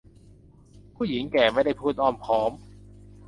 [0.95, 2.51] ผู้หญิงแก่ไม่ได้พูดอ้อมค้อม